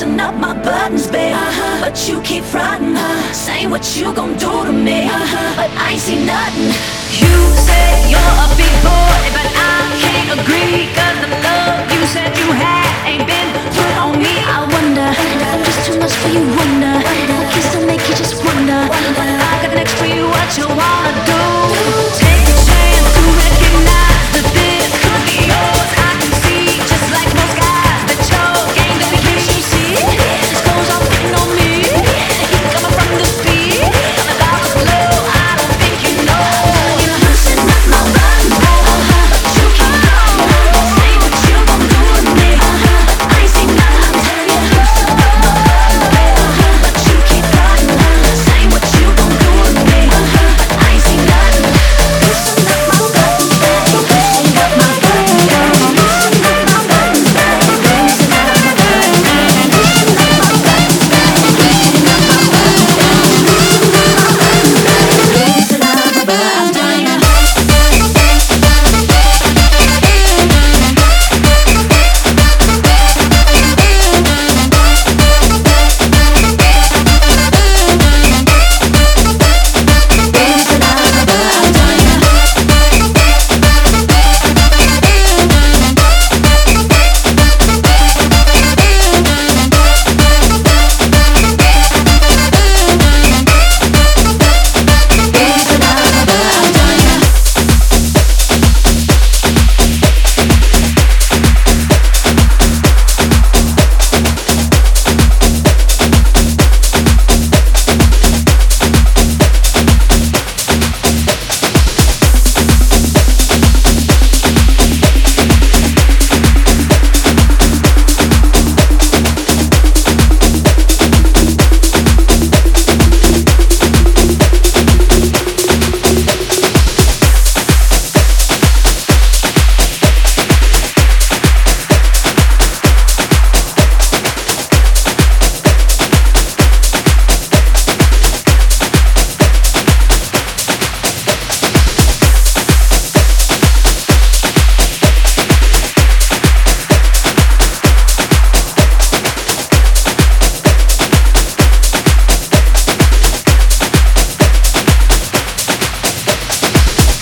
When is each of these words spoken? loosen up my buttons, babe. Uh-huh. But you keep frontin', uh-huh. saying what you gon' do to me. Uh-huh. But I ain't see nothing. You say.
loosen 0.00 0.20
up 0.20 0.34
my 0.36 0.54
buttons, 0.62 1.06
babe. 1.06 1.34
Uh-huh. 1.34 1.80
But 1.80 2.08
you 2.08 2.20
keep 2.22 2.44
frontin', 2.44 2.96
uh-huh. 2.96 3.32
saying 3.32 3.70
what 3.70 3.96
you 3.96 4.12
gon' 4.14 4.32
do 4.34 4.64
to 4.64 4.72
me. 4.72 5.04
Uh-huh. 5.04 5.56
But 5.56 5.70
I 5.78 5.92
ain't 5.92 6.00
see 6.00 6.24
nothing. 6.24 6.72
You 7.20 7.56
say. 7.56 7.79